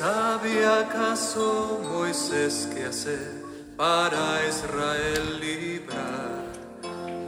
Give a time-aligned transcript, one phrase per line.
[0.00, 3.44] ¿Sabía acaso Moisés qué hacer
[3.76, 6.46] para Israel librar?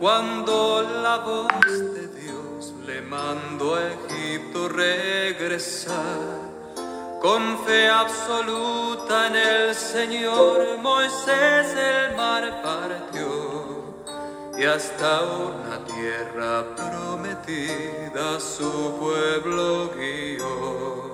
[0.01, 5.93] Cuando la voz de Dios le mandó a Egipto regresar.
[7.21, 14.07] Con fe absoluta en el Señor, Moisés el mar partió
[14.57, 21.12] y hasta una tierra prometida su pueblo guió.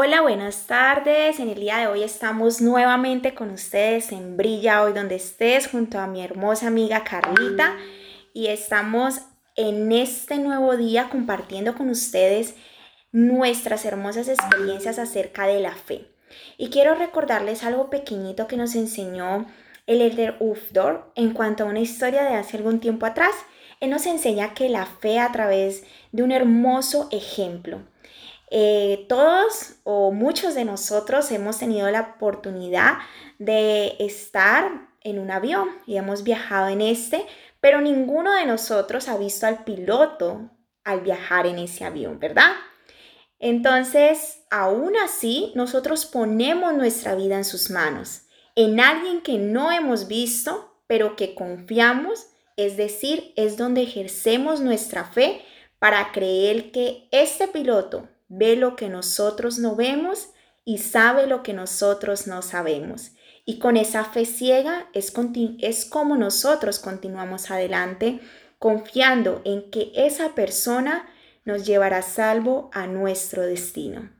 [0.00, 1.40] Hola, buenas tardes.
[1.40, 5.98] En el día de hoy estamos nuevamente con ustedes en Brilla Hoy donde estés junto
[5.98, 7.76] a mi hermosa amiga Carlita
[8.32, 9.22] y estamos
[9.56, 12.54] en este nuevo día compartiendo con ustedes
[13.10, 16.06] nuestras hermosas experiencias acerca de la fe.
[16.58, 19.46] Y quiero recordarles algo pequeñito que nos enseñó
[19.88, 23.34] el Elder Ufdor en cuanto a una historia de hace algún tiempo atrás.
[23.80, 27.80] Él nos enseña que la fe a través de un hermoso ejemplo.
[28.50, 32.98] Eh, todos o muchos de nosotros hemos tenido la oportunidad
[33.38, 37.26] de estar en un avión y hemos viajado en este,
[37.60, 40.50] pero ninguno de nosotros ha visto al piloto
[40.84, 42.52] al viajar en ese avión, ¿verdad?
[43.38, 48.22] Entonces, aún así, nosotros ponemos nuestra vida en sus manos,
[48.56, 55.04] en alguien que no hemos visto, pero que confiamos, es decir, es donde ejercemos nuestra
[55.04, 55.42] fe
[55.78, 60.30] para creer que este piloto ve lo que nosotros no vemos
[60.64, 63.12] y sabe lo que nosotros no sabemos.
[63.44, 65.10] Y con esa fe ciega es,
[65.86, 68.20] como nosotros continuamos adelante,
[68.58, 71.08] confiando en que esa persona
[71.46, 74.10] nos llevará salvo a nuestro destino.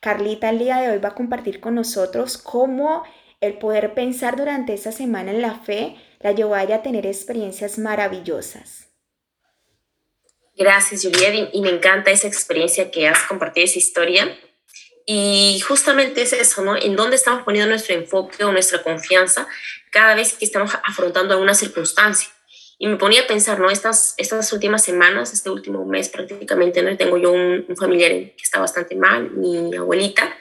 [0.00, 3.02] Carlita el día de hoy va a compartir con nosotros cómo
[3.40, 7.06] el poder pensar durante esa semana en la fe la llevó a ella a tener
[7.06, 8.85] experiencias maravillosas.
[10.56, 14.38] Gracias, Juliet, y me encanta esa experiencia que has compartido, esa historia.
[15.04, 16.76] Y justamente es eso, ¿no?
[16.76, 19.46] En dónde estamos poniendo nuestro enfoque o nuestra confianza
[19.90, 22.30] cada vez que estamos afrontando alguna circunstancia.
[22.78, 23.70] Y me ponía a pensar, ¿no?
[23.70, 26.96] Estas, estas últimas semanas, este último mes prácticamente, ¿no?
[26.96, 30.36] Tengo yo un, familiar que está bastante mal, mi abuelita.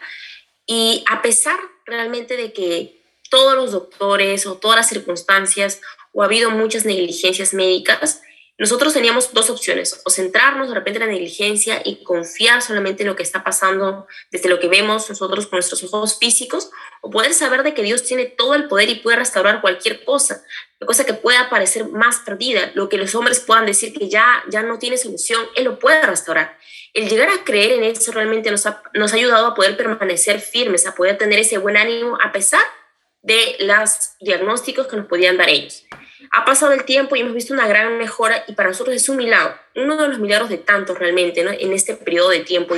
[0.65, 5.81] Y a pesar realmente de que todos los doctores o todas las circunstancias
[6.13, 8.21] o ha habido muchas negligencias médicas,
[8.57, 13.07] nosotros teníamos dos opciones, o centrarnos de repente en la negligencia y confiar solamente en
[13.09, 16.69] lo que está pasando desde lo que vemos nosotros con nuestros ojos físicos,
[17.01, 20.41] o poder saber de que Dios tiene todo el poder y puede restaurar cualquier cosa,
[20.79, 24.43] la cosa que pueda parecer más perdida, lo que los hombres puedan decir que ya,
[24.49, 26.57] ya no tiene solución, Él lo puede restaurar.
[26.93, 30.39] El llegar a creer en eso realmente nos ha, nos ha ayudado a poder permanecer
[30.39, 32.63] firmes, a poder tener ese buen ánimo a pesar
[33.21, 35.85] de los diagnósticos que nos podían dar ellos.
[36.31, 39.17] Ha pasado el tiempo y hemos visto una gran mejora y para nosotros es un
[39.17, 41.51] milagro, uno de los milagros de tantos realmente, ¿no?
[41.51, 42.75] En este periodo de tiempo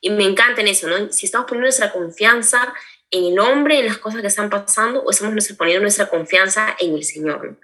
[0.00, 1.12] y, me encanta en eso, ¿no?
[1.12, 2.74] Si estamos poniendo nuestra confianza
[3.10, 6.94] en el hombre, en las cosas que están pasando, o estamos poniendo nuestra confianza en
[6.94, 7.58] el Señor.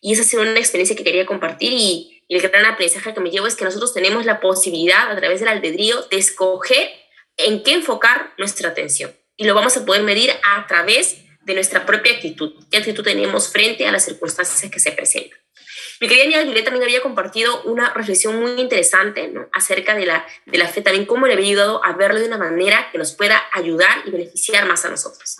[0.00, 3.20] Y esa ha sido una experiencia que quería compartir y, y el gran aprendizaje que
[3.20, 6.90] me llevo es que nosotros tenemos la posibilidad a través del albedrío de escoger
[7.36, 9.12] en qué enfocar nuestra atención.
[9.36, 13.50] Y lo vamos a poder medir a través de nuestra propia actitud, qué actitud tenemos
[13.50, 15.38] frente a las circunstancias que se presentan.
[16.00, 19.48] Mi querida amiga Julieta también había compartido una reflexión muy interesante ¿no?
[19.52, 22.38] acerca de la, de la fe, también cómo le había ayudado a verlo de una
[22.38, 25.38] manera que nos pueda ayudar y beneficiar más a nosotros.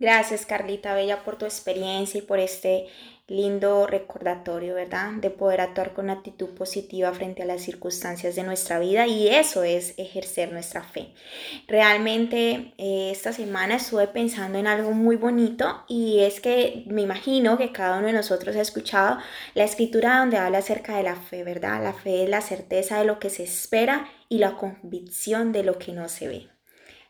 [0.00, 2.86] Gracias, Carlita Bella, por tu experiencia y por este
[3.28, 5.12] lindo recordatorio, ¿verdad?
[5.20, 9.62] De poder actuar con actitud positiva frente a las circunstancias de nuestra vida y eso
[9.62, 11.12] es ejercer nuestra fe.
[11.68, 17.58] Realmente eh, esta semana estuve pensando en algo muy bonito y es que me imagino
[17.58, 19.18] que cada uno de nosotros ha escuchado
[19.52, 21.84] la escritura donde habla acerca de la fe, ¿verdad?
[21.84, 25.78] La fe es la certeza de lo que se espera y la convicción de lo
[25.78, 26.59] que no se ve.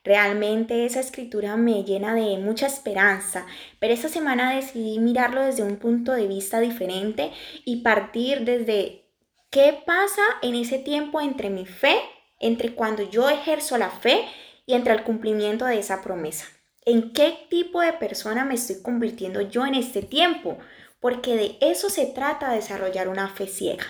[0.03, 3.45] Realmente esa escritura me llena de mucha esperanza,
[3.79, 7.33] pero esta semana decidí mirarlo desde un punto de vista diferente
[7.67, 9.05] y partir desde
[9.51, 11.97] qué pasa en ese tiempo entre mi fe,
[12.39, 14.25] entre cuando yo ejerzo la fe
[14.65, 16.47] y entre el cumplimiento de esa promesa.
[16.87, 20.57] ¿En qué tipo de persona me estoy convirtiendo yo en este tiempo?
[20.99, 23.85] Porque de eso se trata desarrollar una fe ciega.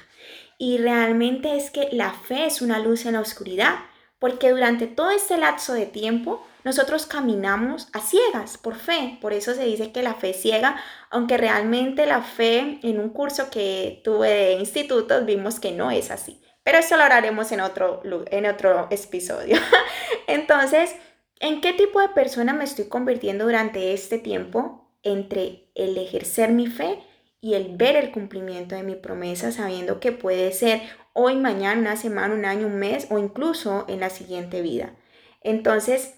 [0.58, 3.76] Y realmente es que la fe es una luz en la oscuridad
[4.20, 9.18] porque durante todo este lapso de tiempo nosotros caminamos a ciegas por fe.
[9.20, 10.76] Por eso se dice que la fe ciega,
[11.08, 16.10] aunque realmente la fe en un curso que tuve de institutos vimos que no es
[16.10, 16.40] así.
[16.62, 19.56] Pero eso lo hablaremos en otro, en otro episodio.
[20.26, 20.94] Entonces,
[21.40, 26.66] ¿en qué tipo de persona me estoy convirtiendo durante este tiempo entre el ejercer mi
[26.66, 27.02] fe
[27.40, 30.82] y el ver el cumplimiento de mi promesa sabiendo que puede ser
[31.12, 34.94] hoy, mañana, una semana, un año, un mes o incluso en la siguiente vida.
[35.42, 36.14] Entonces,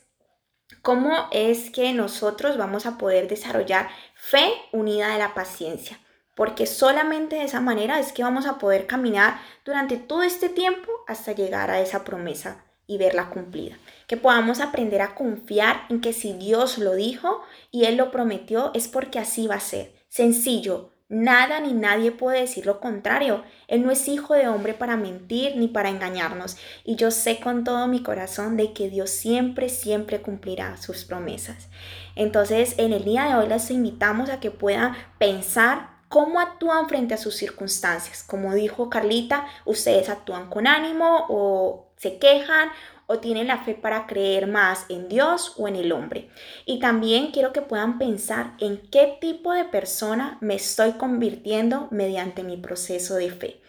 [0.82, 5.98] ¿cómo es que nosotros vamos a poder desarrollar fe unida de la paciencia?
[6.34, 10.90] Porque solamente de esa manera es que vamos a poder caminar durante todo este tiempo
[11.06, 13.76] hasta llegar a esa promesa y verla cumplida.
[14.06, 18.70] Que podamos aprender a confiar en que si Dios lo dijo y Él lo prometió
[18.74, 19.94] es porque así va a ser.
[20.08, 23.44] Sencillo, Nada ni nadie puede decir lo contrario.
[23.68, 26.56] Él no es hijo de hombre para mentir ni para engañarnos.
[26.84, 31.68] Y yo sé con todo mi corazón de que Dios siempre, siempre cumplirá sus promesas.
[32.16, 37.12] Entonces, en el día de hoy les invitamos a que puedan pensar cómo actúan frente
[37.12, 38.22] a sus circunstancias.
[38.22, 42.70] Como dijo Carlita, ustedes actúan con ánimo o se quejan
[43.06, 46.28] o tienen la fe para creer más en Dios o en el hombre.
[46.66, 52.42] Y también quiero que puedan pensar en qué tipo de persona me estoy convirtiendo mediante
[52.42, 53.60] mi proceso de fe.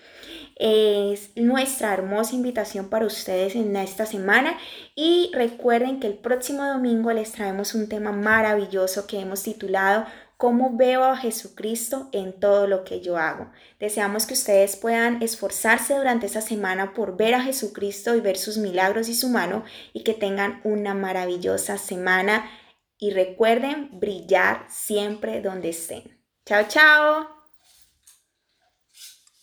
[0.56, 4.58] Es nuestra hermosa invitación para ustedes en esta semana
[4.96, 10.06] y recuerden que el próximo domingo les traemos un tema maravilloso que hemos titulado
[10.44, 13.50] cómo veo a Jesucristo en todo lo que yo hago.
[13.80, 18.58] Deseamos que ustedes puedan esforzarse durante esta semana por ver a Jesucristo y ver sus
[18.58, 19.64] milagros y su mano
[19.94, 22.52] y que tengan una maravillosa semana
[22.98, 26.22] y recuerden brillar siempre donde estén.
[26.46, 27.26] Chao, chao.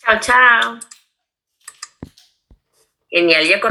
[0.00, 0.80] Chao, chao.
[3.08, 3.58] Genial, ya